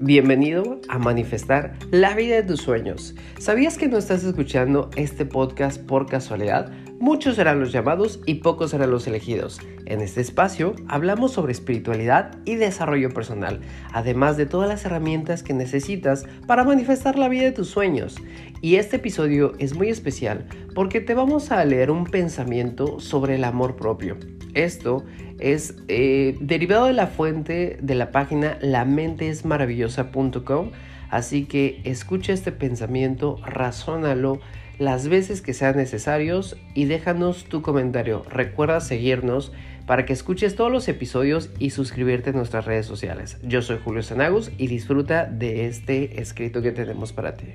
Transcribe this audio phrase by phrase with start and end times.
[0.00, 3.14] Bienvenido a manifestar la vida de tus sueños.
[3.38, 6.70] ¿Sabías que no estás escuchando este podcast por casualidad?
[7.00, 9.58] Muchos serán los llamados y pocos serán los elegidos.
[9.86, 15.54] En este espacio hablamos sobre espiritualidad y desarrollo personal, además de todas las herramientas que
[15.54, 18.16] necesitas para manifestar la vida de tus sueños.
[18.60, 23.44] Y este episodio es muy especial porque te vamos a leer un pensamiento sobre el
[23.44, 24.18] amor propio.
[24.56, 25.04] Esto
[25.38, 30.70] es eh, derivado de la fuente de la página lamentesmaravillosa.com.
[31.10, 34.40] Así que escucha este pensamiento, razónalo
[34.78, 38.24] las veces que sean necesarios y déjanos tu comentario.
[38.30, 39.52] Recuerda seguirnos
[39.86, 43.38] para que escuches todos los episodios y suscribirte a nuestras redes sociales.
[43.42, 47.54] Yo soy Julio Sanagus y disfruta de este escrito que tenemos para ti.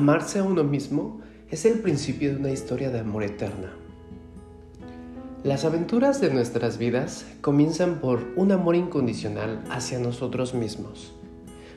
[0.00, 3.70] Amarse a uno mismo es el principio de una historia de amor eterna.
[5.44, 11.12] Las aventuras de nuestras vidas comienzan por un amor incondicional hacia nosotros mismos,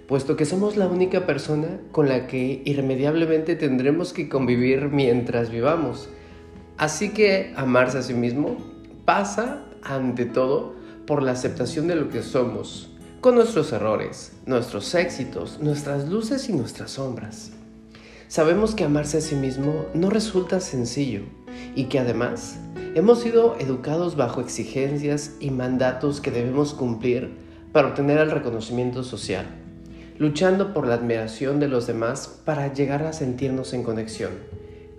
[0.08, 6.08] puesto que somos la única persona con la que irremediablemente tendremos que convivir mientras vivamos.
[6.78, 8.56] Así que amarse a sí mismo
[9.04, 15.60] pasa, ante todo, por la aceptación de lo que somos, con nuestros errores, nuestros éxitos,
[15.60, 17.52] nuestras luces y nuestras sombras.
[18.34, 21.22] Sabemos que amarse a sí mismo no resulta sencillo
[21.76, 22.58] y que además
[22.96, 27.36] hemos sido educados bajo exigencias y mandatos que debemos cumplir
[27.72, 29.46] para obtener el reconocimiento social,
[30.18, 34.32] luchando por la admiración de los demás para llegar a sentirnos en conexión.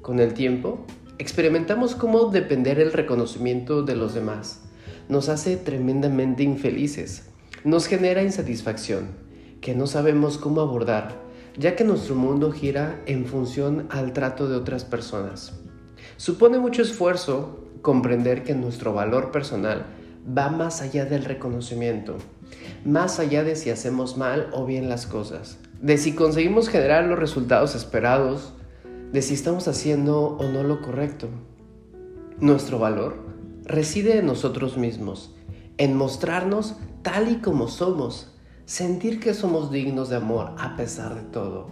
[0.00, 0.86] Con el tiempo,
[1.18, 4.62] experimentamos cómo depender el reconocimiento de los demás
[5.08, 7.30] nos hace tremendamente infelices,
[7.64, 9.08] nos genera insatisfacción,
[9.60, 11.23] que no sabemos cómo abordar
[11.56, 15.52] ya que nuestro mundo gira en función al trato de otras personas.
[16.16, 19.86] Supone mucho esfuerzo comprender que nuestro valor personal
[20.27, 22.17] va más allá del reconocimiento,
[22.84, 27.18] más allá de si hacemos mal o bien las cosas, de si conseguimos generar los
[27.18, 28.55] resultados esperados,
[29.12, 31.29] de si estamos haciendo o no lo correcto.
[32.40, 33.17] Nuestro valor
[33.64, 35.34] reside en nosotros mismos,
[35.79, 38.33] en mostrarnos tal y como somos,
[38.67, 41.69] sentir que somos dignos de amor a pesar de todo.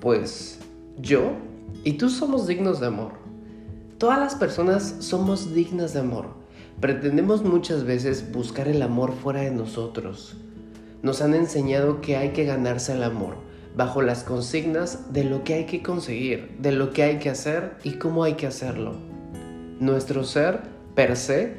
[0.00, 0.58] Pues
[1.00, 1.32] yo
[1.84, 3.12] y tú somos dignos de amor.
[3.98, 6.26] Todas las personas somos dignas de amor.
[6.80, 10.36] Pretendemos muchas veces buscar el amor fuera de nosotros.
[11.02, 13.36] Nos han enseñado que hay que ganarse el amor
[13.76, 17.76] bajo las consignas de lo que hay que conseguir, de lo que hay que hacer
[17.84, 18.94] y cómo hay que hacerlo.
[19.78, 20.62] Nuestro ser,
[20.96, 21.54] per se,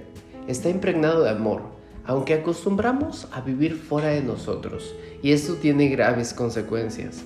[0.47, 1.78] está impregnado de amor
[2.09, 7.21] aunque acostumbramos a vivir fuera de nosotros y esto tiene graves consecuencias.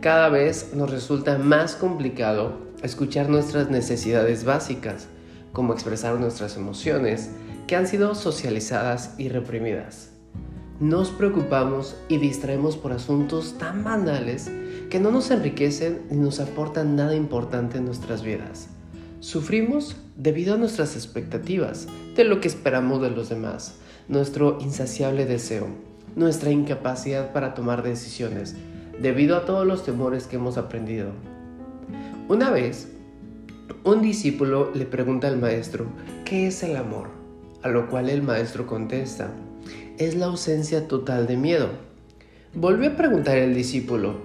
[0.00, 5.06] Cada vez nos resulta más complicado escuchar nuestras necesidades básicas,
[5.52, 7.30] como expresar nuestras emociones,
[7.68, 10.10] que han sido socializadas y reprimidas.
[10.80, 14.50] Nos preocupamos y distraemos por asuntos tan banales
[14.90, 18.66] que no nos enriquecen ni nos aportan nada importante en nuestras vidas.
[19.20, 21.86] Sufrimos debido a nuestras expectativas
[22.16, 23.76] de lo que esperamos de los demás,
[24.08, 25.66] nuestro insaciable deseo,
[26.14, 28.54] nuestra incapacidad para tomar decisiones,
[29.00, 31.10] debido a todos los temores que hemos aprendido.
[32.28, 32.88] Una vez,
[33.82, 35.86] un discípulo le pregunta al maestro,
[36.24, 37.08] ¿qué es el amor?
[37.62, 39.32] A lo cual el maestro contesta,
[39.98, 41.68] es la ausencia total de miedo.
[42.54, 44.18] Volvió a preguntar el discípulo,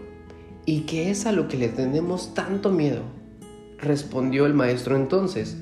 [0.66, 3.02] ¿y qué es a lo que le tenemos tanto miedo?
[3.80, 5.58] Respondió el maestro entonces,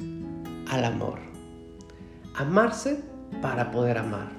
[0.70, 1.20] al amor.
[2.36, 3.00] Amarse
[3.42, 4.30] para poder amar.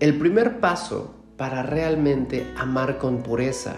[0.00, 3.74] El primer paso para realmente amar con pureza,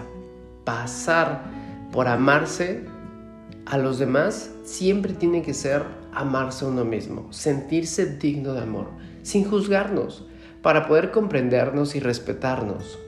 [0.63, 1.43] pasar
[1.91, 2.83] por amarse
[3.65, 5.83] a los demás, siempre tiene que ser
[6.13, 8.87] amarse a uno mismo, sentirse digno de amor,
[9.23, 10.25] sin juzgarnos,
[10.61, 12.99] para poder comprendernos y respetarnos,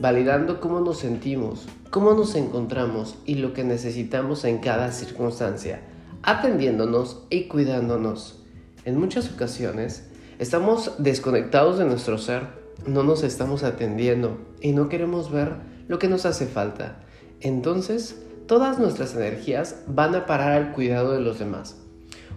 [0.00, 5.80] validando cómo nos sentimos, cómo nos encontramos y lo que necesitamos en cada circunstancia,
[6.24, 8.42] atendiéndonos y cuidándonos.
[8.84, 10.04] En muchas ocasiones,
[10.40, 12.48] Estamos desconectados de nuestro ser,
[12.88, 15.52] no nos estamos atendiendo y no queremos ver
[15.86, 16.96] lo que nos hace falta.
[17.40, 21.76] Entonces, todas nuestras energías van a parar al cuidado de los demás,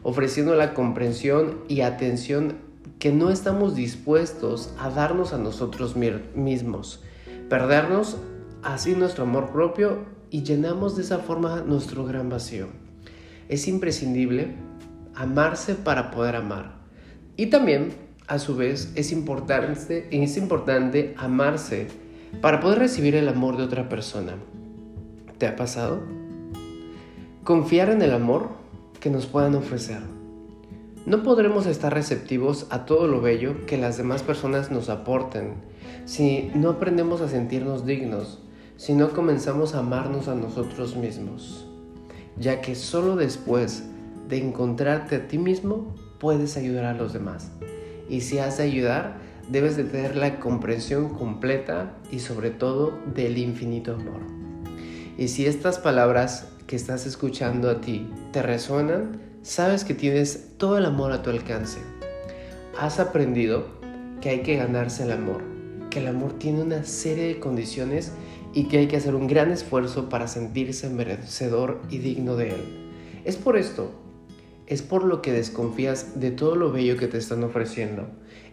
[0.04, 2.58] ofreciendo la comprensión y atención
[3.00, 7.02] que no estamos dispuestos a darnos a nosotros mismos,
[7.50, 8.18] perdernos
[8.62, 12.68] así nuestro amor propio y llenamos de esa forma nuestro gran vacío.
[13.50, 14.56] Es imprescindible
[15.16, 16.78] amarse para poder amar.
[17.36, 17.94] Y también,
[18.28, 21.88] a su vez, es importante, es importante amarse
[22.42, 24.34] para poder recibir el amor de otra persona.
[25.38, 26.02] ¿Te ha pasado?
[27.44, 28.50] Confiar en el amor
[29.00, 30.02] que nos puedan ofrecer.
[31.06, 35.54] No podremos estar receptivos a todo lo bello que las demás personas nos aporten
[36.06, 38.40] si no aprendemos a sentirnos dignos,
[38.76, 41.68] si no comenzamos a amarnos a nosotros mismos,
[42.40, 43.84] ya que solo después
[44.28, 47.52] de encontrarte a ti mismo puedes ayudar a los demás.
[48.10, 49.18] Y si has de ayudar,
[49.50, 54.22] debes de tener la comprensión completa y sobre todo del infinito amor.
[55.18, 60.78] Y si estas palabras que estás escuchando a ti te resuenan, sabes que tienes todo
[60.78, 61.80] el amor a tu alcance.
[62.80, 63.66] Has aprendido
[64.22, 65.42] que hay que ganarse el amor,
[65.98, 68.12] el amor tiene una serie de condiciones
[68.54, 72.62] y que hay que hacer un gran esfuerzo para sentirse merecedor y digno de él.
[73.26, 73.92] Es por esto
[74.68, 78.10] es por lo que desconfías de todo lo bello que te están ofreciendo.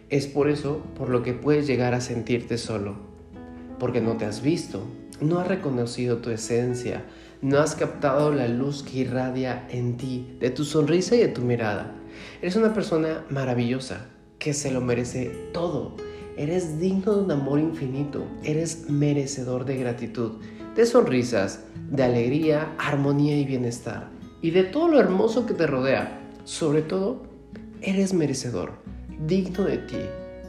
[0.09, 2.95] Es por eso por lo que puedes llegar a sentirte solo.
[3.79, 4.87] Porque no te has visto,
[5.19, 7.03] no has reconocido tu esencia,
[7.41, 11.41] no has captado la luz que irradia en ti, de tu sonrisa y de tu
[11.41, 11.93] mirada.
[12.41, 14.07] Eres una persona maravillosa,
[14.39, 15.97] que se lo merece todo.
[16.37, 20.33] Eres digno de un amor infinito, eres merecedor de gratitud,
[20.75, 24.09] de sonrisas, de alegría, armonía y bienestar
[24.41, 26.21] y de todo lo hermoso que te rodea.
[26.43, 27.23] Sobre todo,
[27.81, 28.73] eres merecedor,
[29.25, 30.01] digno de ti,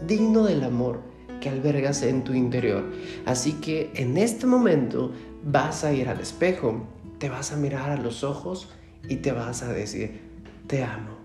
[0.06, 1.00] digno del amor
[1.40, 2.84] que albergas en tu interior.
[3.24, 5.12] Así que en este momento
[5.44, 6.84] vas a ir al espejo,
[7.18, 8.68] te vas a mirar a los ojos
[9.08, 10.20] y te vas a decir,
[10.66, 11.16] te amo.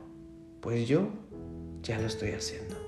[0.61, 1.09] Pues yo
[1.81, 2.80] ya lo estoy haciendo.